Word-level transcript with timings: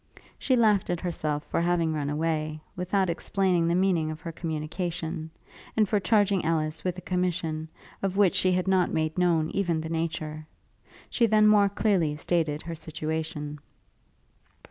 She 0.39 0.55
laughed 0.55 0.89
at 0.89 0.99
herself 1.01 1.43
for 1.43 1.61
having 1.61 1.93
run 1.93 2.09
away, 2.09 2.59
without 2.75 3.07
explaining 3.07 3.67
the 3.67 3.75
meaning 3.75 4.09
of 4.09 4.19
her 4.21 4.31
communication; 4.31 5.29
and 5.77 5.87
for 5.87 5.99
charging 5.99 6.43
Ellis 6.43 6.83
with 6.83 6.97
a 6.97 7.01
commission, 7.01 7.67
of 8.01 8.17
which 8.17 8.33
she 8.33 8.51
had 8.53 8.67
not 8.67 8.89
made 8.91 9.15
known 9.15 9.51
even 9.51 9.79
the 9.79 9.89
nature. 9.89 10.47
She 11.11 11.27
then 11.27 11.45
more 11.45 11.69
clearly 11.69 12.15
stated 12.15 12.63
her 12.63 12.73
situation. 12.73 13.59